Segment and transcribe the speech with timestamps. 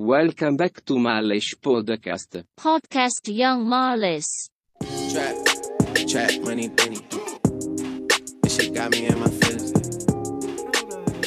[0.00, 2.40] Welcome back to Malish Podcast.
[2.56, 4.48] Podcast Young Marlis.
[4.80, 5.36] Trap,
[6.08, 7.04] trap, money, penny.
[8.40, 9.76] This shit got me in my feelings.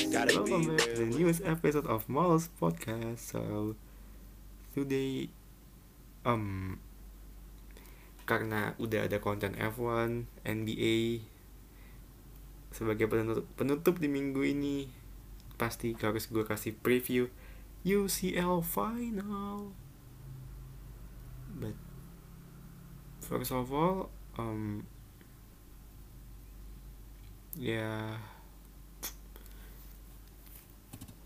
[0.10, 3.22] Gotta Welcome be back to the newest episode of Mal's podcast.
[3.22, 3.78] So
[4.74, 5.30] today,
[6.26, 6.82] um,
[8.26, 11.22] karena udah ada konten F1, NBA
[12.74, 14.90] sebagai penutup, penutup di minggu ini,
[15.62, 17.30] pasti harus gue kasih preview
[17.84, 19.76] UCL final.
[21.60, 21.76] But
[23.20, 24.88] first of all, um,
[27.56, 28.18] yeah.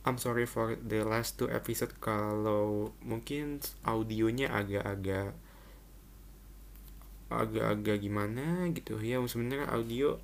[0.07, 5.35] I'm sorry for the last two episode kalau mungkin audionya agak-agak
[7.27, 10.15] agak-agak gimana gitu ya sebenarnya audio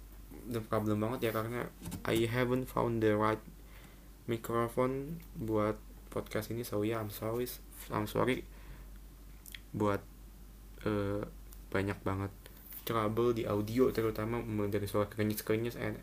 [0.47, 1.67] the problem banget ya karena
[2.08, 3.44] I haven't found the right
[4.23, 5.75] microphone buat
[6.13, 7.49] podcast ini so yeah I'm sorry
[7.90, 8.45] I'm sorry
[9.73, 10.05] buat
[10.86, 11.25] eh,
[11.73, 12.30] banyak banget
[12.86, 14.38] trouble di audio terutama
[14.69, 15.97] dari suara kerenyes-kerenyes and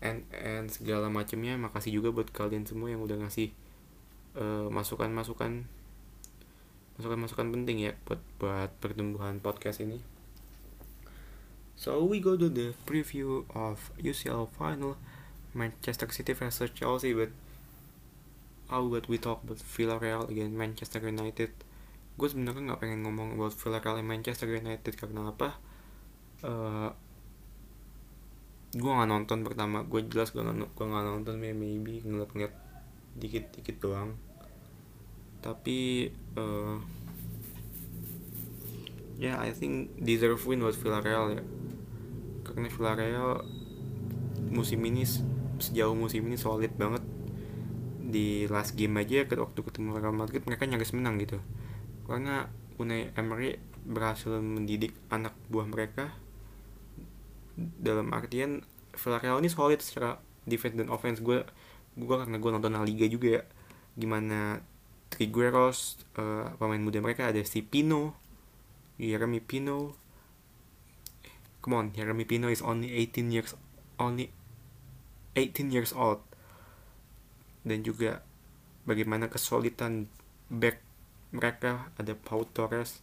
[0.00, 3.52] and and segala macamnya makasih juga buat kalian semua yang udah ngasih
[4.40, 5.68] eh, masukan-masukan
[6.94, 9.98] masukan-masukan penting ya buat buat pertumbuhan podcast ini.
[11.74, 14.94] So we go to the preview of UCL final
[15.50, 17.34] Manchester City versus Chelsea but
[18.70, 21.50] how about we talk about Villarreal again Manchester United?
[22.18, 25.48] Gue sebenarnya nggak pengen ngomong about Villarreal and Manchester United karena apa?
[26.44, 26.90] Eh,
[28.74, 29.78] gue nggak nonton pertama.
[29.90, 32.54] Gue jelas gue nggak gue nggak nonton may- maybe ngeliat-ngeliat
[33.20, 34.10] dikit-dikit doang.
[35.44, 36.76] Tapi eh
[39.18, 41.42] ya I think deserve win buat Villarreal ya.
[42.44, 43.30] Karena Villarreal
[44.50, 45.24] musim ini se-
[45.58, 47.02] sejauh musim ini solid banget
[48.14, 51.42] di last game aja waktu ketemu Real Madrid mereka nyaris menang gitu.
[52.06, 52.46] Karena
[52.78, 56.14] Unai Emery berhasil mendidik anak buah mereka.
[57.58, 58.62] Dalam artian
[58.94, 61.18] Villarreal ini solid secara defense dan offense.
[61.18, 61.42] Gue
[61.98, 63.42] gue karena gue nonton Liga juga ya
[63.94, 64.58] gimana
[65.10, 68.14] Trigueros eh, pemain muda mereka ada si Pino
[68.98, 69.94] Jeremy Pino.
[71.62, 73.54] Come on Jeremy Pino is only 18 years
[73.98, 74.34] only
[75.38, 76.22] 18 years old
[77.64, 78.20] dan juga
[78.84, 80.06] bagaimana kesulitan
[80.52, 80.78] back
[81.34, 81.90] mereka.
[81.98, 83.02] Ada Pau Torres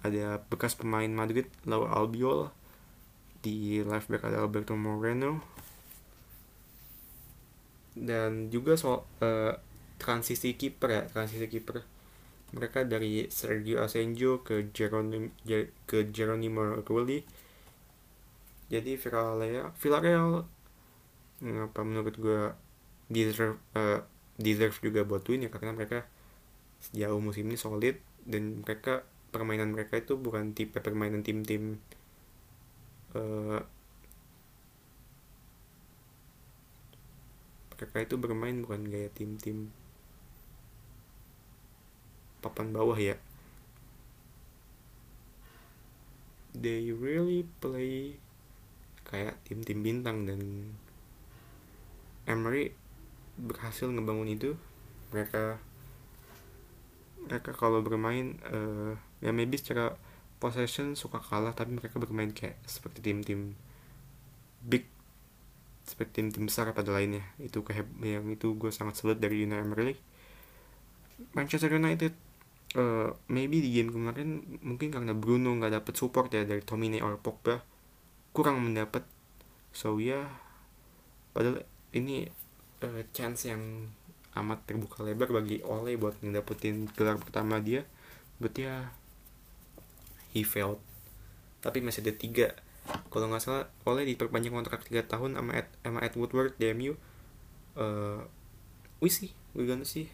[0.00, 2.52] ada bekas pemain Madrid Lau Albiol.
[3.40, 5.40] Di left back ada Alberto Moreno.
[7.96, 9.56] Dan juga soal eh,
[9.98, 11.82] transisi kiper ya transisi kiper.
[12.54, 15.32] Mereka dari Sergio Asenjo ke Geronimo
[15.88, 17.40] ke Geronimo Rulli
[18.70, 20.46] jadi Villarreal Villarreal
[21.42, 22.54] ngapa menurut gue
[23.10, 24.00] deserve eh,
[24.40, 26.06] deserve juga buat win ya karena mereka
[26.80, 29.04] sejauh musim ini solid dan mereka
[29.34, 31.76] permainan mereka itu bukan tipe permainan tim-tim
[33.18, 33.60] eh,
[37.80, 39.72] mereka itu bermain bukan gaya tim-tim
[42.44, 43.16] papan bawah ya.
[46.56, 48.20] They really play
[49.06, 50.40] kayak tim-tim bintang dan
[52.28, 52.76] Emery
[53.40, 54.50] berhasil ngebangun itu
[55.10, 55.58] mereka
[57.20, 59.96] mereka kalau bermain eh, ya maybe secara
[60.40, 63.54] possession suka kalah tapi mereka bermain kayak seperti tim-tim
[64.64, 64.88] big
[65.84, 67.26] seperti tim-tim besar pada lainnya.
[67.42, 69.94] Itu keheb yang itu gue sangat salut dari Unai Emery
[71.36, 72.12] Manchester United
[72.78, 77.20] eh, maybe di game kemarin mungkin karena Bruno nggak dapet support ya dari Tomine or
[77.20, 77.60] Pogba
[78.32, 79.04] kurang mendapat.
[79.74, 80.24] So ya
[81.34, 81.62] padahal
[81.94, 82.26] ini
[82.82, 83.88] eh, chance yang
[84.38, 87.82] amat terbuka lebar bagi Ole buat ngedapetin gelar pertama dia
[88.38, 88.94] but ya
[90.32, 90.80] he failed.
[91.60, 92.48] Tapi masih ada tiga.
[93.12, 96.94] Kalau nggak salah Ole diperpanjang kontrak 3 tahun sama Ed, sama Ed Woodward di MU
[97.76, 98.24] uh,
[98.98, 100.10] we see we gonna see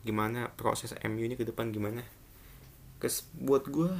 [0.00, 2.02] gimana proses MU ini ke depan gimana.
[2.98, 3.92] Kes buat gue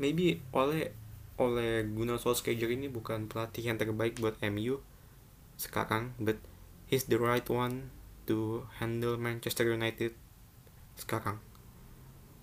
[0.00, 0.96] maybe Ole
[1.40, 4.80] oleh Gunnar Solskjaer ini bukan pelatih yang terbaik buat MU
[5.56, 6.36] sekarang but
[6.90, 7.94] he's the right one
[8.26, 10.12] to handle Manchester United
[10.98, 11.38] sekarang.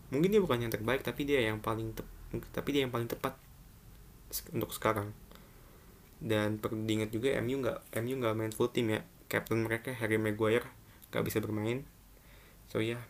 [0.08, 2.08] Mungkin dia bukan yang terbaik tapi dia yang paling tep
[2.56, 3.36] tapi dia yang paling tepat
[4.56, 5.12] untuk sekarang.
[6.18, 9.04] Dan perlu diingat juga MU nggak MU nggak main full team ya.
[9.28, 10.66] Captain mereka Harry Maguire
[11.12, 11.84] nggak bisa bermain.
[12.72, 13.04] So ya.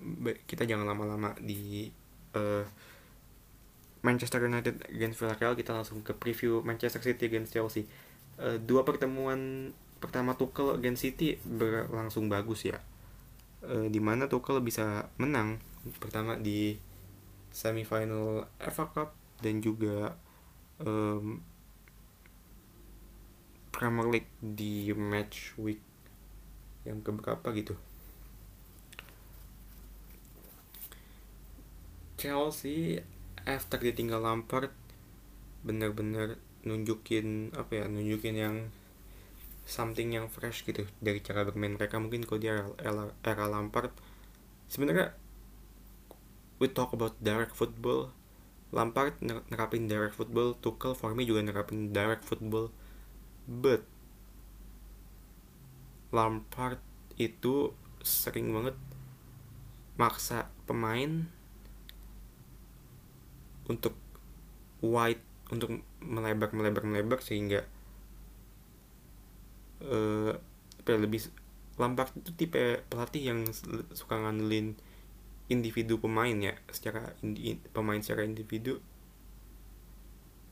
[0.00, 1.92] Ba- kita jangan lama-lama di
[2.34, 2.64] eh,
[4.04, 5.56] Manchester United against Villarreal.
[5.56, 7.84] Kita langsung ke preview Manchester City against Chelsea.
[8.40, 9.70] Eh, dua pertemuan
[10.04, 12.78] pertama Tuchel against City berlangsung bagus ya.
[13.64, 15.56] Uh, di mana Tuchel bisa menang.
[15.96, 16.76] Pertama di
[17.48, 20.12] semifinal FA Cup dan juga
[20.84, 21.40] um,
[23.74, 25.80] Premier League di match week
[26.84, 27.74] yang keberapa gitu.
[32.20, 33.02] Chelsea
[33.44, 34.72] after ditinggal Lampard
[35.64, 38.56] bener-bener nunjukin apa ya nunjukin yang
[39.64, 41.96] something yang fresh gitu dari cara bermain mereka.
[41.96, 43.92] Mungkin kalau dia era, era Lampard
[44.68, 45.12] sebenarnya
[46.60, 48.12] we talk about direct football.
[48.74, 52.74] Lampard nerapin direct football Tuchel for me juga nerapin direct football.
[53.46, 53.86] But
[56.14, 56.78] Lampard
[57.18, 57.72] itu
[58.04, 58.76] sering banget
[59.94, 61.30] maksa pemain
[63.70, 63.94] untuk
[64.84, 67.64] wide untuk melebar melebar melebar sehingga
[69.84, 70.32] uh,
[70.84, 71.20] lebih
[71.74, 73.40] Lampard itu tipe pelatih yang
[73.90, 74.78] suka ngandelin
[75.50, 78.78] individu pemain ya secara indi, pemain secara individu.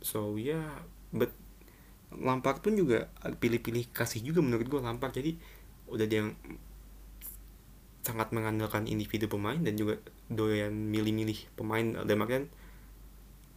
[0.03, 0.69] So ya yeah,
[1.15, 1.31] but
[2.13, 5.15] Lampard pun juga pilih-pilih kasih juga menurut gue Lampard.
[5.15, 5.39] Jadi
[5.89, 6.37] udah dia yang
[8.03, 12.03] sangat mengandalkan individu pemain dan juga doyan milih-milih pemain.
[12.05, 12.51] Dan makanya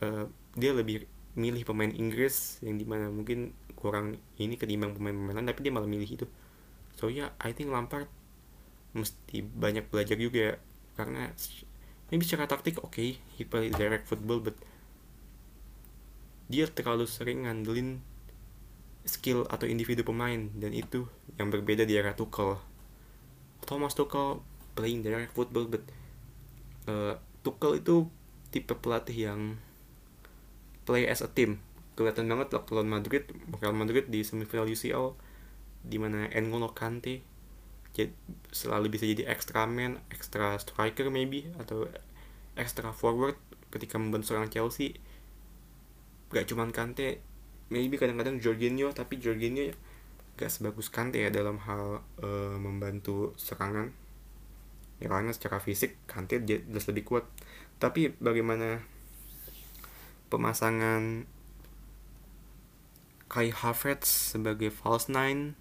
[0.05, 5.47] uh, dia lebih milih pemain Inggris yang di mana mungkin kurang ini ketimbang pemain-pemain lain
[5.51, 6.25] tapi dia malah milih itu.
[6.95, 8.07] So ya yeah, I think Lampard
[8.95, 10.55] mesti banyak belajar juga ya.
[10.95, 11.27] Karena
[12.07, 14.55] maybe secara taktik oke okay, he play direct football but
[16.47, 17.99] dia terlalu sering ngandelin
[19.05, 21.05] skill atau individu pemain dan itu
[21.37, 22.57] yang berbeda di era Tuchel.
[23.65, 24.41] Thomas Tuchel
[24.73, 25.83] playing direct football but
[26.87, 28.07] uh, Tuchel itu
[28.49, 29.41] tipe pelatih yang
[30.85, 31.59] play as a team.
[31.97, 33.23] Kelihatan banget waktu lawan Madrid
[33.59, 35.17] Real Madrid di semifinal UCL
[35.85, 37.35] di mana N'Golo Kante
[38.51, 41.87] selalu bisa jadi extra man, extra striker maybe atau
[42.59, 43.39] extra forward
[43.71, 44.99] ketika membantu seorang Chelsea.
[46.31, 47.23] Gak cuman Kante
[47.71, 49.71] maybe kadang-kadang Jorginho tapi Jorginho
[50.35, 53.95] gak sebagus Kante ya dalam hal uh, membantu serangan.
[54.99, 57.23] Ya karena secara fisik Kante jelas lebih kuat.
[57.79, 58.83] Tapi bagaimana
[60.29, 61.29] pemasangan
[63.25, 65.57] Kai Havertz sebagai false nine.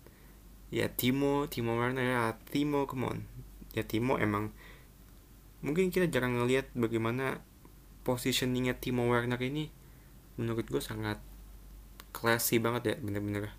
[0.70, 3.18] Ya Timo Timo Werner ya Timo come on.
[3.74, 4.54] Ya Timo emang
[5.64, 7.40] mungkin kita jarang ngelihat bagaimana
[8.06, 9.72] positioningnya Timo Werner ini.
[10.38, 11.18] Menurut gue sangat
[12.14, 13.50] classy banget ya bener-bener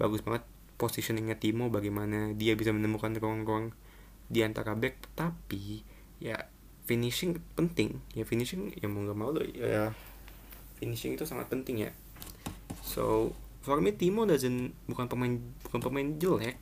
[0.00, 0.46] bagus banget
[0.80, 3.76] positioningnya Timo bagaimana dia bisa menemukan ruang-ruang
[4.30, 5.10] di antara back.
[5.18, 5.84] Tapi
[6.22, 6.48] ya
[6.88, 8.00] finishing penting.
[8.16, 9.92] Ya finishing ya mau nggak mau loh ya
[10.80, 11.92] finishing itu sangat penting ya.
[12.80, 15.36] So for me Timo doesn't bukan pemain
[15.68, 16.56] bukan pemain jelek.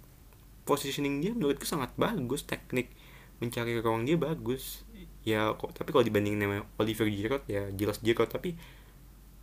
[0.67, 2.91] Positioning dia menurutku sangat bagus teknik
[3.39, 4.83] mencari ruang dia bagus.
[5.23, 8.59] Ya kok tapi kalau dibandingin sama Oliver Giroud ya jelas Giroud tapi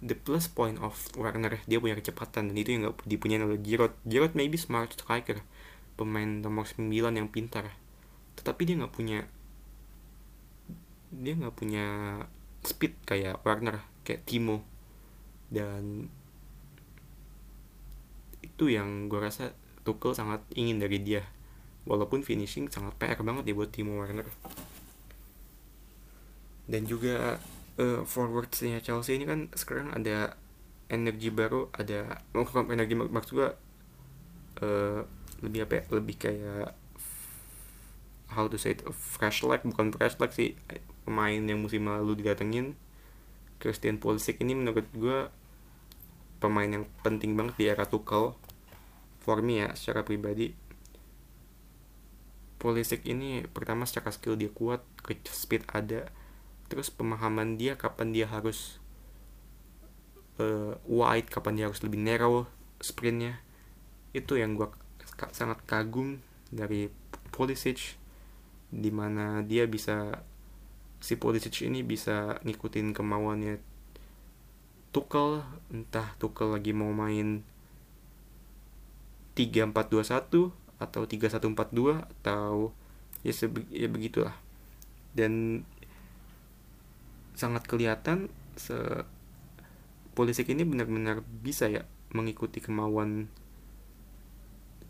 [0.04, 3.96] the plus point of Werner dia punya kecepatan dan itu yang gak dipunyai oleh Giroud.
[4.04, 5.40] Giroud maybe smart striker
[5.96, 7.72] pemain nomor 9 yang pintar
[8.36, 9.20] tetapi dia nggak punya
[11.16, 11.86] dia nggak punya
[12.68, 14.62] speed kayak Werner kayak Timo.
[15.50, 16.08] Dan
[18.46, 21.26] itu yang gue rasa Tuchel sangat ingin dari dia.
[21.86, 24.30] Walaupun finishing sangat PR banget ya buat Timo Werner.
[26.66, 27.42] Dan juga
[27.82, 30.38] uh, forwardsnya Chelsea ini kan sekarang ada
[30.86, 33.50] energi baru ada oh, energi maksud gue
[34.62, 35.02] uh,
[35.42, 35.84] lebih apa ya?
[35.94, 36.78] Lebih kayak
[38.34, 40.58] how to say it fresh leg bukan fresh leg sih
[41.06, 42.74] pemain yang musim lalu didatengin
[43.58, 45.30] Christian Pulisic ini menurut gue
[46.40, 48.36] pemain yang penting banget di era Tuchel.
[49.26, 50.54] For me ya secara pribadi
[52.62, 54.82] Pulisic ini pertama secara skill dia kuat
[55.30, 56.10] speed ada
[56.66, 58.82] terus pemahaman dia kapan dia harus
[60.42, 62.50] uh, wide kapan dia harus lebih narrow
[62.82, 63.38] sprintnya.
[64.14, 64.70] Itu yang gue
[65.36, 66.90] sangat kagum dari
[67.30, 67.98] Pulisic
[68.74, 70.26] di mana dia bisa
[71.06, 73.62] si Pulisic ini bisa ngikutin kemauannya
[74.90, 77.46] Tukel entah Tukel lagi mau main
[79.38, 80.50] 3421
[80.82, 82.74] atau 3142 atau
[83.22, 84.34] ya, sebe ya begitulah.
[85.14, 85.62] Dan
[87.38, 89.06] sangat kelihatan se
[90.18, 91.86] polisi ini benar-benar bisa ya
[92.16, 93.30] mengikuti kemauan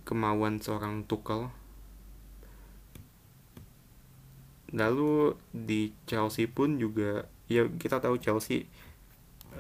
[0.06, 1.50] kemauan seorang Tukel
[4.74, 8.66] lalu di Chelsea pun juga ya kita tahu Chelsea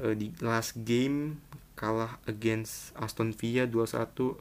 [0.01, 1.37] uh, di last game
[1.77, 4.39] kalah against Aston Villa 2-1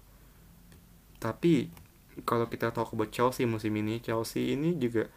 [1.21, 1.69] tapi
[2.23, 5.11] kalau kita talk about Chelsea musim ini Chelsea ini juga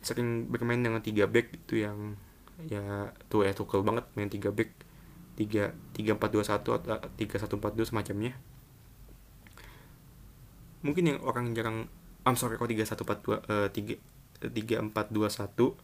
[0.00, 2.16] sering bermain dengan tiga back itu yang
[2.68, 4.72] ya tuh ya tukel banget main tiga back.
[5.38, 8.36] Tiga tiga empat dua satu atau tiga satu empat dua semacamnya.
[10.84, 11.88] Mungkin yang orang jarang
[12.24, 13.94] I'm sorry kok tiga satu empat dua eh, tiga
[14.48, 15.76] tiga empat dua satu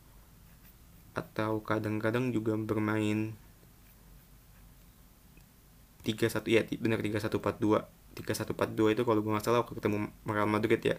[1.12, 3.36] atau kadang-kadang juga bermain
[6.04, 7.90] tiga satu ya benar tiga satu empat dua.
[8.16, 10.96] tiga satu empat dua itu kalau gue nggak salah waktu ketemu Real Madrid ya.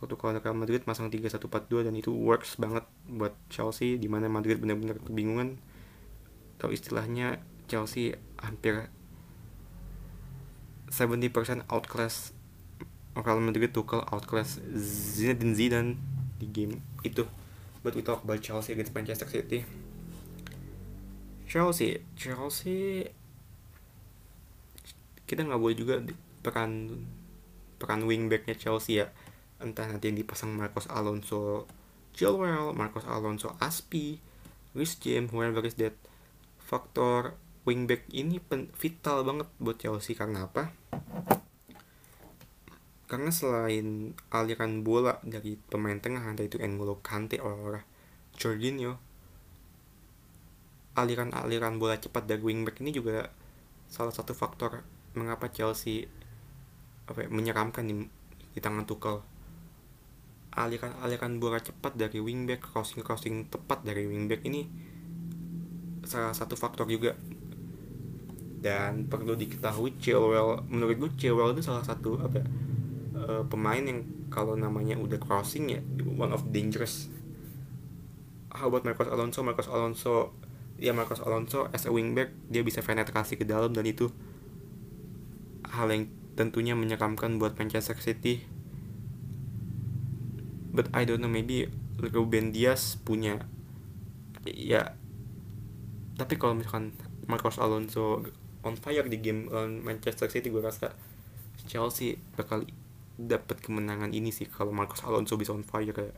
[0.00, 4.00] Waktu kalau Real Madrid masang tiga satu empat dua dan itu works banget buat Chelsea
[4.00, 5.60] di mana Madrid benar-benar kebingungan.
[6.56, 8.88] Atau istilahnya Chelsea hampir
[10.88, 12.32] 70% outclass
[13.12, 15.92] Real Madrid Tuchel outclass Zinedine Zidane
[16.42, 17.22] di game itu.
[17.86, 19.62] But we talk about Chelsea against Manchester City.
[21.46, 23.06] Chelsea Chelsea
[25.28, 25.94] kita nggak boleh juga
[26.42, 27.04] peran
[27.78, 29.10] peran wingbacknya Chelsea ya.
[29.62, 31.70] Entah nanti yang dipasang Marcos Alonso
[32.12, 34.18] Chilwell, Marcos Alonso Aspi,
[34.74, 35.96] Rhys James, whoever is that
[36.60, 40.18] faktor wingback ini pen- vital banget buat Chelsea.
[40.18, 40.74] Karena apa?
[43.12, 47.84] Karena selain aliran bola dari pemain tengah entah itu N'Golo Kante or
[48.32, 48.96] Jorginho.
[50.96, 53.28] Aliran-aliran bola cepat dari wingback ini juga
[53.92, 54.80] salah satu faktor
[55.12, 56.08] mengapa Chelsea
[57.04, 58.00] apa ya, menyeramkan di,
[58.56, 59.20] di tangan Tuchel.
[60.56, 64.64] Aliran-aliran bola cepat dari wingback crossing-crossing tepat dari wingback ini
[66.08, 67.12] salah satu faktor juga.
[68.56, 72.46] Dan perlu diketahui Chilwell menurut gue Chilwell itu salah satu apa ya,
[73.32, 77.08] eh, pemain yang kalau namanya udah crossing ya one of dangerous.
[78.52, 79.40] How about Marcos Alonso?
[79.40, 80.36] Marcos Alonso
[80.76, 84.12] ya Marcos Alonso as a wingback dia bisa penetrasi ke dalam dan itu
[85.72, 88.44] hal yang tentunya menyeramkan buat Manchester City.
[90.72, 91.68] But I don't know maybe
[92.00, 93.44] Ruben Dias punya
[94.44, 94.96] ya
[96.18, 96.92] tapi kalau misalkan
[97.30, 98.26] Marcos Alonso
[98.62, 99.48] on fire di game
[99.82, 100.94] Manchester City gue rasa
[101.66, 102.66] Chelsea bakal
[103.20, 106.16] dapat kemenangan ini sih kalau Marcos Alonso bisa on fire kayak.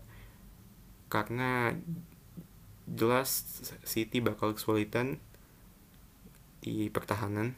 [1.10, 1.74] Karena
[2.84, 5.18] jelas City bakal kesulitan
[6.64, 7.56] di pertahanan.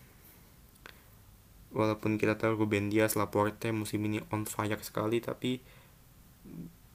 [1.76, 5.61] Walaupun kita tahu Ruben Dias Laporte musim ini on fire sekali tapi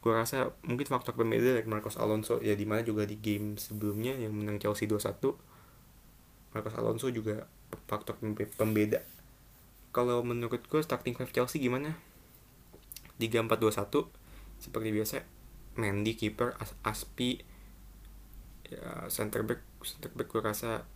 [0.02, 2.42] gue rasa mungkin faktor pembeda dari Marcos Alonso.
[2.42, 5.38] Ya di mana juga di game sebelumnya yang menang Chelsea 2-1
[6.52, 7.46] Marcos Alonso juga
[7.88, 9.00] faktor pembe- pembeda.
[9.92, 11.96] Kalau menurut gue starting five Chelsea gimana
[13.22, 14.10] 3-4-2-1
[14.58, 15.18] seperti biasa
[15.78, 17.42] Mendy kiper As Aspi
[18.72, 20.88] ya center back center back gue rasa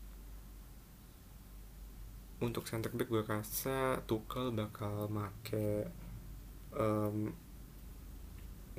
[2.40, 5.92] untuk center back gue rasa Tuchel bakal make
[6.72, 7.36] um,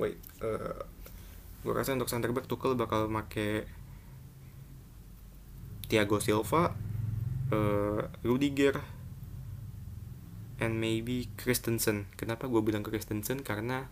[0.01, 0.81] wait uh,
[1.61, 3.69] gue rasa untuk center back Tuchel bakal make
[5.85, 6.73] Thiago Silva
[7.53, 8.96] uh, Rudiger
[10.57, 12.09] and maybe Christensen.
[12.17, 13.41] Kenapa gue bilang Christensen?
[13.45, 13.89] Karena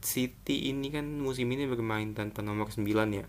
[0.00, 3.26] City ini kan musim ini bermain tanpa nomor 9 ya.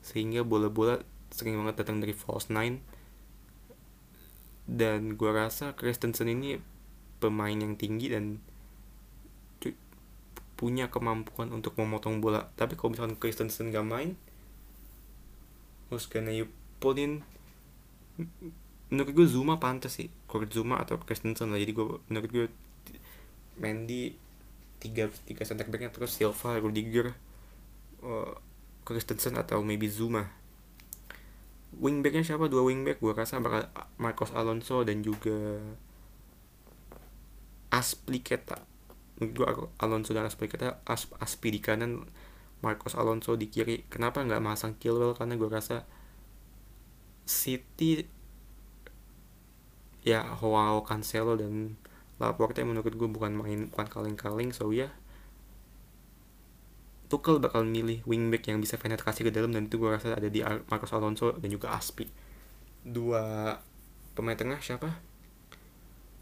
[0.00, 2.80] Sehingga bola-bola sering banget datang dari false nine.
[4.66, 6.58] Dan gue rasa Christensen ini
[7.22, 8.42] pemain yang tinggi dan
[10.56, 12.48] punya kemampuan untuk memotong bola.
[12.56, 14.16] Tapi kalau misalkan Christensen gak main
[15.90, 16.50] who's gonna you
[16.82, 17.22] put in
[18.92, 20.08] menurut gue Zuma pantas sih.
[20.30, 21.58] Kurt Zuma atau Christensen lah.
[21.58, 22.46] Jadi gue menurut gue
[23.56, 24.12] Mendy
[24.76, 27.16] tiga tiga center backnya terus Silva Rudiger
[28.04, 28.36] uh,
[28.84, 30.28] Christensen atau maybe Zuma.
[31.76, 32.48] Wingbacknya siapa?
[32.48, 33.68] Dua wingback gue rasa bakal
[34.00, 35.60] Marcos Alonso dan juga
[37.72, 38.64] Aspilicueta
[39.16, 39.46] menurut gue
[39.80, 42.04] Alonso dan Aspilicueta As, Aspi di kanan
[42.60, 43.84] Marcos Alonso di kiri.
[43.88, 45.88] Kenapa nggak masang Chilwell karena gue rasa
[47.26, 48.06] City
[50.06, 51.74] ya Joao Cancelo dan
[52.22, 54.94] Laporte menurut gue bukan main bukan kaleng-kaleng so ya.
[57.10, 60.42] Tuchel bakal milih wingback yang bisa penetrasi ke dalam dan itu gue rasa ada di
[60.42, 62.06] Ar- Marcos Alonso dan juga Aspi.
[62.86, 63.54] Dua
[64.14, 65.02] pemain tengah siapa?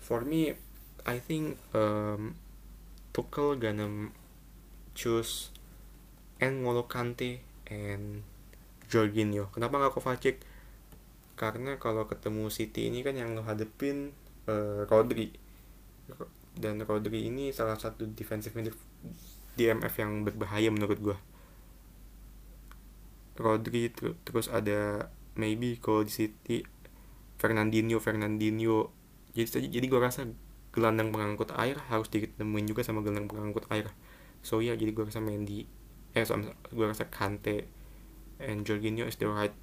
[0.00, 0.56] For me
[1.04, 2.36] I think um,
[3.12, 4.10] Tuchel gonna
[4.96, 5.52] choose
[6.40, 8.24] N'Golo Kante and
[8.88, 9.48] Jorginho.
[9.52, 10.36] Kenapa nggak Kovacic
[11.34, 14.14] karena kalau ketemu City ini kan yang lo hadepin
[14.46, 15.34] uh, Rodri.
[16.54, 18.78] Dan Rodri ini salah satu defensive midfield
[19.54, 21.18] DMF yang berbahaya menurut gue
[23.38, 26.62] Rodri ter- terus ada maybe kalau di City
[27.38, 28.94] Fernandinho Fernandinho.
[29.34, 30.30] Jadi jadi gue rasa
[30.70, 33.90] gelandang pengangkut air harus ditemuin juga sama gelandang pengangkut air.
[34.46, 35.66] So ya yeah, jadi gue rasa Mendy
[36.14, 36.38] eh so,
[36.70, 37.66] gue rasa Kante
[38.38, 39.54] and Jorginho is the right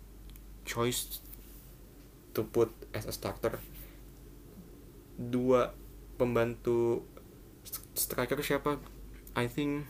[0.68, 1.24] choice
[2.32, 3.60] to put as a starter.
[5.16, 5.72] Dua
[6.16, 7.06] pembantu
[7.96, 8.82] striker siapa?
[9.36, 9.88] I think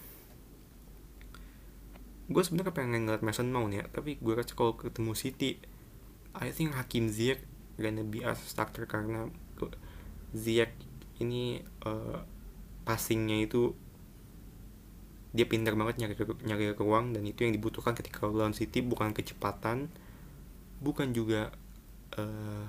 [2.32, 5.60] gue sebenarnya pengen ngeliat Mason Mount ya tapi gue rasa kalau ketemu City
[6.32, 7.44] I think Hakim Ziyech
[7.76, 9.28] gonna be as starter karena
[10.32, 10.72] Ziyech
[11.20, 12.24] ini uh,
[12.88, 13.76] passingnya itu
[15.32, 19.92] dia pintar banget nyari nyari ruang dan itu yang dibutuhkan ketika lawan City bukan kecepatan
[20.80, 21.52] bukan juga
[22.18, 22.66] uh,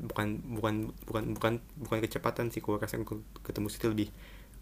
[0.00, 2.96] bukan bukan bukan bukan bukan kecepatan sih gue rasa
[3.42, 4.08] ketemu City lebih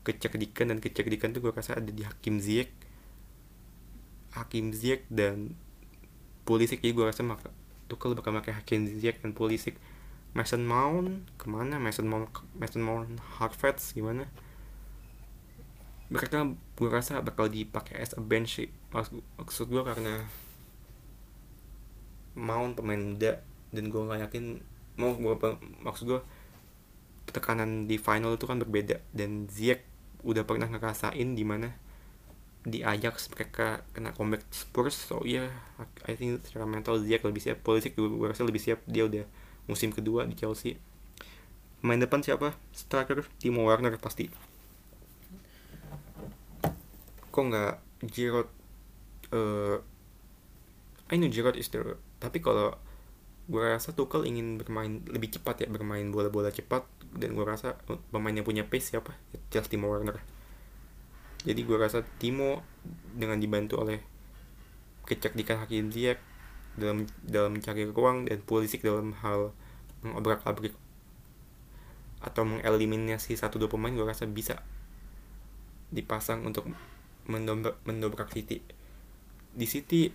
[0.02, 2.72] kecerdikan dan kecerdikan tuh gue rasa ada di Hakim Ziyech.
[4.32, 5.52] Hakim Ziyech dan
[6.48, 7.52] Pulisic jadi gue rasa maka
[7.92, 9.76] Tuchel bakal pakai Hakim Ziyech dan Pulisic.
[10.36, 11.80] Mason Mount ke mana?
[11.80, 14.28] Mason Mount Mason Mount Hartford gimana?
[16.08, 18.68] Mereka gue rasa bakal dipakai as a bench sih.
[18.92, 20.24] Maksud, maksud gue karena
[22.38, 23.44] Mount pemain muda
[23.74, 24.60] dan gue nggak yakin
[24.98, 25.34] mau gue
[25.84, 26.20] maksud gue
[27.28, 29.00] tekanan di final itu kan berbeda.
[29.12, 29.84] Dan Ziyech
[30.24, 31.76] udah pernah ngerasain di mana
[32.66, 34.96] di Ajax mereka kena comeback Spurs.
[34.96, 35.48] So iya
[35.78, 37.60] yeah, I think secara mental Ziyech lebih siap.
[37.62, 38.80] Pulisic gue rasa lebih siap.
[38.88, 39.24] Dia udah
[39.68, 40.80] musim kedua di Chelsea.
[41.84, 42.58] Main depan siapa?
[42.74, 44.26] Striker Timo Werner pasti.
[47.30, 47.74] Kok nggak
[48.08, 48.48] Giroud
[49.30, 49.76] uh,
[51.08, 52.74] I know Giroud is the tapi kalau
[53.48, 56.84] gue rasa Tuchel ingin bermain lebih cepat ya bermain bola-bola cepat
[57.16, 57.80] dan gue rasa
[58.12, 59.16] pemain yang punya pace siapa?
[59.48, 60.20] Just Timo Werner
[61.46, 62.66] jadi gue rasa Timo
[63.14, 64.02] dengan dibantu oleh
[65.06, 66.18] kecerdikan Hakim Ziyech
[66.76, 69.54] dalam dalam mencari ruang dan Pulisic dalam hal
[70.02, 70.74] mengobrak-abrik
[72.18, 74.62] atau mengeliminasi satu dua pemain gue rasa bisa
[75.94, 76.66] dipasang untuk
[77.30, 78.60] mendobrak, mendobrak City.
[79.54, 80.10] Di City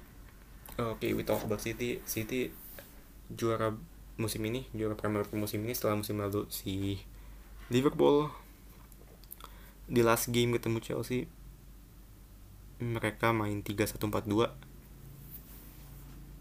[0.78, 2.04] oke okay, we talk about City.
[2.04, 2.52] City
[3.34, 3.74] juara
[4.16, 7.02] musim ini juara Premier League musim ini setelah musim lalu si
[7.74, 8.30] Liverpool.
[9.84, 11.28] Di last game ketemu Chelsea
[12.84, 14.64] mereka main 3-1-4-2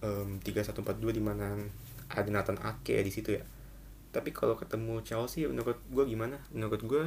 [0.02, 1.54] um, 3142 di mana
[2.12, 3.42] ada Nathan Ake di situ ya.
[4.12, 6.42] Tapi kalau ketemu Chelsea menurut gue gimana?
[6.52, 7.04] Menurut gue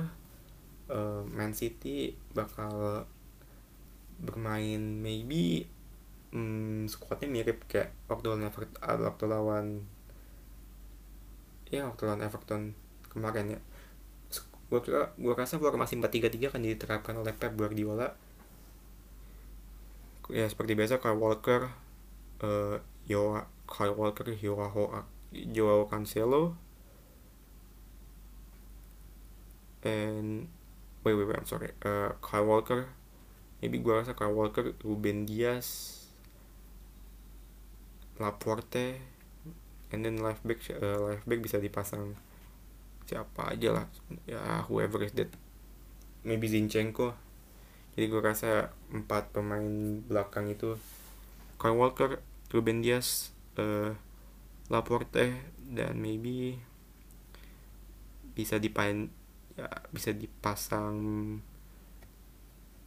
[0.90, 3.06] uh, Man City bakal
[4.16, 5.68] bermain maybe
[6.36, 9.66] um, squadnya mirip kayak waktu lawan Everton, ah, waktu lawan
[11.72, 12.76] ya waktu lawan Everton
[13.08, 13.60] kemarin ya.
[14.68, 18.12] Gue kira gue rasa formasi 4-3-3 akan diterapkan oleh Pep Guardiola.
[20.30, 21.72] Ya seperti biasa kayak Walker
[22.44, 26.58] uh, Yo Kyle Walker, Joao, Joao Cancelo,
[29.86, 30.50] and
[31.06, 32.90] wait wait wait I'm sorry, uh, Kyle Walker,
[33.62, 36.05] maybe gue rasa Kyle Walker, Ruben Dias,
[38.16, 38.96] Laporte,
[39.92, 42.16] and then left back uh, left back bisa dipasang
[43.06, 43.86] siapa aja lah.
[44.26, 45.30] Ya whoever is that.
[46.26, 47.14] Maybe Zinchenko.
[47.96, 49.64] Jadi gue rasa empat pemain
[50.04, 50.76] belakang itu
[51.56, 52.20] Kyle Walker
[52.52, 53.96] Ruben Dias uh,
[54.68, 55.32] Laporte
[55.64, 56.60] dan maybe
[58.36, 59.08] bisa dipain
[59.56, 61.00] ya bisa dipasang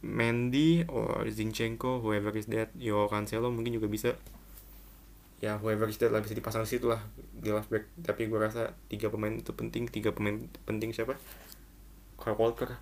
[0.05, 2.69] Mendy or Zinchenko whoever is that.
[2.77, 4.13] Yo Cancelo mungkin juga bisa
[5.39, 6.99] ya whoever that lah bisa dipasang situ lah
[7.31, 7.87] di left back.
[8.03, 10.35] Tapi gue rasa tiga pemain itu penting tiga pemain
[10.67, 11.15] penting siapa?
[12.19, 12.75] Kyle Walker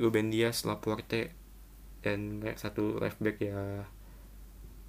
[0.00, 1.36] Ruben Dias Laporte
[2.00, 3.84] dan satu left back ya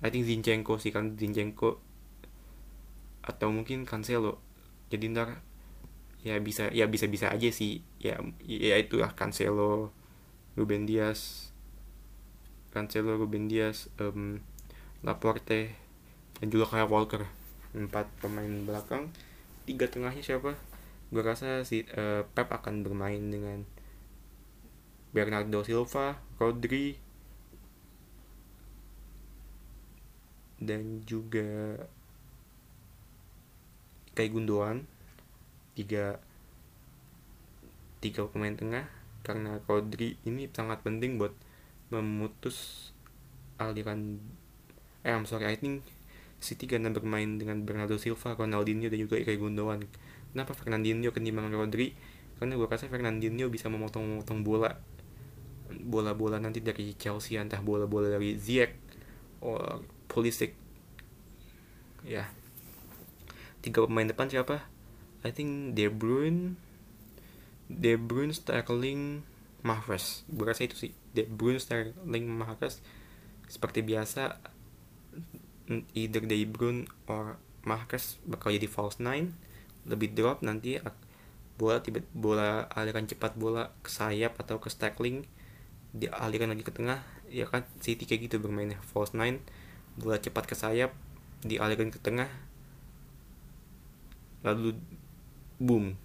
[0.04, 1.80] I think Zinchenko sih kan Zinchenko
[3.23, 4.39] atau mungkin Cancelo.
[4.91, 5.43] Jadi ntar
[6.23, 9.91] ya bisa ya bisa bisa aja sih ya ya itu lah Cancelo
[10.56, 11.52] Ruben Dias
[12.71, 14.39] Cancelo Ruben Dias um,
[15.04, 15.82] Laporte
[16.43, 17.23] dan juga kayak Walker.
[17.71, 19.08] Empat pemain belakang.
[19.63, 20.60] Tiga tengahnya siapa?
[21.08, 23.63] Gue rasa si uh, Pep akan bermain dengan
[25.15, 26.99] Bernardo Silva Rodri
[30.60, 31.79] dan juga
[34.19, 34.84] kayak Gundogan.
[35.79, 36.19] Tiga
[38.03, 38.91] tiga pemain tengah.
[39.23, 41.32] Karena Rodri ini sangat penting buat
[41.88, 42.91] memutus
[43.56, 44.19] aliran
[45.08, 45.88] eh I'm sorry I think
[46.43, 49.88] City karena bermain dengan Bernardo Silva, Ronaldinho dan juga Ilkay Gundogan.
[50.36, 51.95] Kenapa Fernandinho ketimbang Rodri?
[52.38, 54.75] Karena gue rasa Fernandinho bisa memotong-motong bola
[55.73, 58.77] bola-bola nanti dari Chelsea entah bola-bola dari Ziyech
[59.41, 60.53] or Pulisic
[62.06, 62.29] ya
[63.65, 64.69] tiga pemain depan siapa
[65.25, 66.53] I think De Bruyne
[67.73, 69.23] De Bruyne, Sterling,
[69.63, 70.27] Mahrez.
[70.27, 70.91] Gue rasa itu sih.
[71.15, 72.84] De Bruyne, Sterling, Mahrez
[73.47, 74.39] seperti biasa
[75.69, 79.36] either De Bruyne or Mahrez bakal jadi false nine.
[79.88, 80.80] Lebih drop nanti
[81.54, 85.23] bola tiba bola aliran cepat bola ke sayap atau ke Sterling
[85.93, 87.63] dialirkan lagi ke tengah ya kan?
[87.80, 89.39] City kayak gitu bermainnya false nine.
[89.95, 90.91] Bola cepat ke sayap
[91.45, 92.28] dialirkan ke tengah.
[94.43, 94.76] Lalu
[95.62, 95.95] boom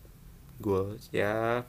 [0.62, 0.98] gol.
[1.10, 1.66] Ya.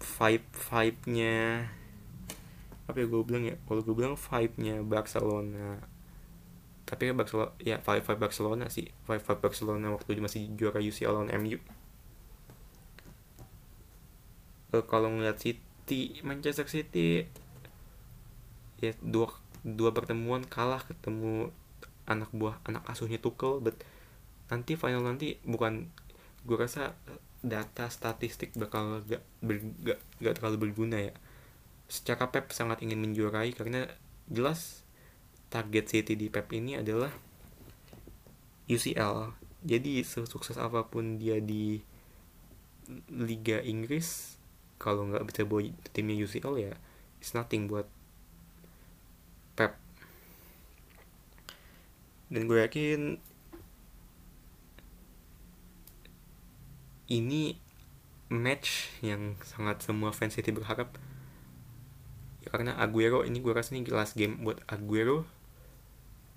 [0.00, 1.70] Vibe vibe nya
[2.90, 5.80] apa ya gue bilang ya kalau gue bilang vibe nya Barcelona
[6.84, 8.90] tapi kan Barcelona ya vibe vibe Barcelona sih.
[9.06, 11.62] Vibe vibe Barcelona waktu masih juara UCL lawan MU
[14.74, 17.26] uh, kalau ngeliat City Manchester City
[18.80, 19.30] ya dua
[19.62, 21.52] dua pertemuan kalah ketemu
[22.08, 23.76] anak buah anak asuhnya Tuchel but
[24.50, 25.92] nanti final nanti bukan
[26.42, 26.96] gue rasa
[27.40, 31.14] data statistik bakal gak, ber, gak, gak terlalu berguna ya
[31.90, 33.90] secara Pep sangat ingin menjuarai karena
[34.30, 34.86] jelas
[35.50, 37.10] target City di Pep ini adalah
[38.70, 39.34] UCL
[39.66, 41.82] jadi sesukses apa pun dia di
[43.10, 44.38] Liga Inggris
[44.78, 46.74] kalau nggak bisa bawa timnya UCL ya
[47.18, 47.90] it's nothing buat
[49.58, 49.76] Pep.
[52.30, 53.18] Dan gue yakin
[57.10, 57.58] ini
[58.30, 60.94] match yang sangat semua fans City berharap
[62.50, 65.22] karena Aguero ini gue rasa ini last game buat Aguero.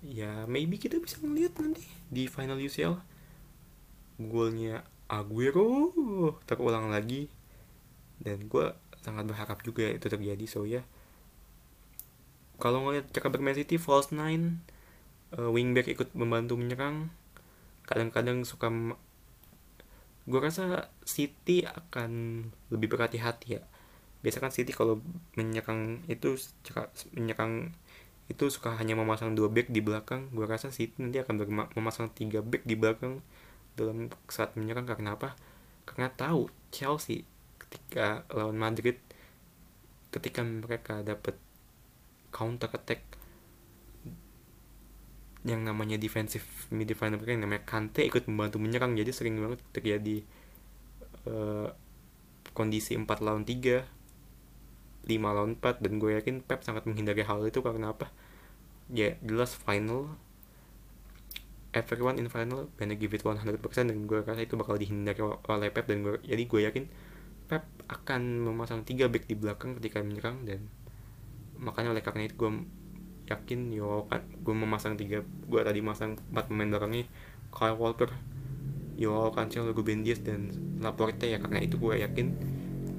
[0.06, 2.94] Ya maybe kita bisa ngeliat nanti di final UCL
[4.22, 5.90] golnya Aguero
[6.46, 7.26] terulang lagi.
[8.22, 8.70] Dan gue
[9.02, 10.86] sangat berharap juga itu terjadi so ya.
[12.62, 14.62] Kalau ngeliat cara bermain City false nine
[15.34, 17.10] uh, wingback ikut membantu menyerang.
[17.90, 18.70] Kadang-kadang suka
[20.24, 23.66] gue rasa City akan lebih berhati-hati ya
[24.24, 25.04] biasa kan City kalau
[25.36, 26.40] menyerang itu
[27.12, 27.76] menyerang
[28.24, 30.32] itu suka hanya memasang dua back di belakang.
[30.32, 31.44] Gue rasa City nanti akan
[31.76, 33.20] memasang tiga back di belakang
[33.76, 35.36] dalam saat menyerang karena apa?
[35.84, 37.28] Karena tahu Chelsea
[37.60, 38.96] ketika lawan Madrid
[40.08, 41.36] ketika mereka dapat
[42.32, 43.02] counter attack
[45.44, 48.96] yang namanya defensive midfielder mereka yang namanya Kante ikut membantu menyerang.
[48.96, 50.24] Jadi sering banget terjadi
[51.28, 51.68] uh,
[52.56, 54.03] kondisi 4 lawan 3
[55.04, 58.08] 5 lawan 4 dan gue yakin Pep sangat menghindari hal itu karena apa?
[58.92, 60.12] Ya jelas final
[61.74, 65.84] everyone in final gonna give it 100% dan gue rasa itu bakal dihindari oleh Pep
[65.90, 66.84] dan gue jadi gue yakin
[67.50, 70.70] Pep akan memasang 3 back di belakang ketika menyerang dan
[71.58, 72.50] makanya oleh karena itu gue
[73.24, 77.08] yakin yo kan gue memasang tiga gue tadi masang empat pemain belakangnya
[77.48, 78.12] Kyle Walker
[79.00, 82.36] yo Cancelo Ruben Dias dan Laporte ya karena itu gue yakin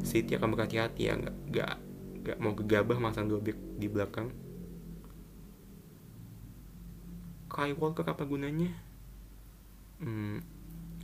[0.01, 1.75] City akan berhati-hati ya nggak nggak
[2.25, 4.33] nggak mau gegabah masang dua back di belakang.
[7.45, 8.73] Kyle Walker apa gunanya?
[10.01, 10.41] Hmm,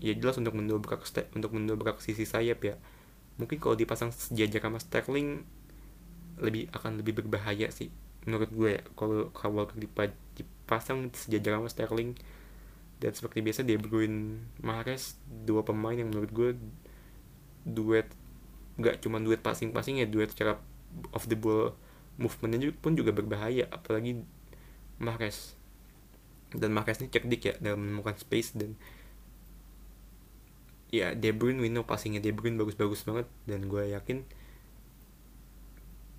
[0.01, 1.05] ya jelas untuk mendobrak
[1.37, 2.75] untuk mendobrak sisi sayap ya.
[3.37, 5.45] Mungkin kalau dipasang sejajar sama Sterling
[6.41, 7.93] lebih akan lebih berbahaya sih
[8.25, 8.83] menurut gue ya.
[8.97, 12.17] Kalau Walker dipasang sejajar sama Sterling
[13.01, 16.49] dan seperti biasa De Bruyne Mahrez dua pemain yang menurut gue
[17.65, 18.09] duet
[18.77, 20.57] nggak cuma duet passing-passing ya duet secara
[21.11, 21.73] off the ball
[22.19, 24.21] movementnya pun juga berbahaya apalagi
[25.01, 25.55] Mahrez
[26.51, 28.75] dan Mahrez ini cerdik ya dalam menemukan space dan
[30.91, 34.27] ya De Bruyne we know passingnya De Bruyne bagus-bagus banget dan gue yakin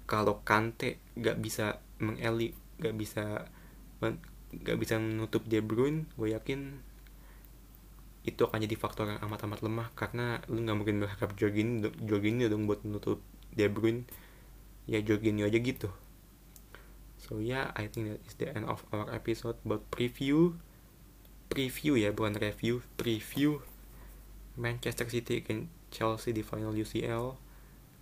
[0.08, 3.46] kalau Kante gak bisa mengeli gak bisa
[4.64, 6.80] gak bisa menutup De Bruyne gue yakin
[8.22, 12.70] itu akan jadi faktor yang amat-amat lemah karena lu nggak mungkin berharap Jorginho Jorginho dong
[12.70, 13.18] buat menutup
[13.50, 14.06] De Bruyne
[14.86, 15.90] ya Jorginho aja gitu.
[17.22, 20.58] So yeah I think that is the end of our episode about preview.
[21.46, 23.62] Preview ya bukan review preview.
[24.58, 27.36] Manchester City against Chelsea di final UCL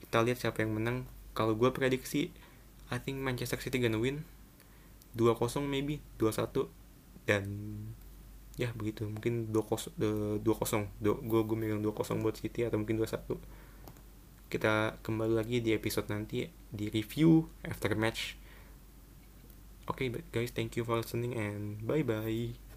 [0.03, 1.07] kita lihat siapa yang menang.
[1.37, 2.33] Kalau gue prediksi
[2.91, 4.25] I think Manchester City gonna win.
[5.15, 6.71] 2-0 maybe 2-1
[7.27, 7.45] dan
[8.59, 9.07] ya begitu.
[9.07, 10.43] Mungkin 2-0 2-0
[11.03, 13.37] gue gue megang 2-0 buat City atau mungkin 2-1
[14.51, 18.35] kita kembali lagi di episode nanti di review after match.
[19.87, 22.70] Oke okay, guys thank you for listening and bye bye